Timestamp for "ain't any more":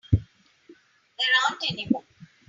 1.51-2.03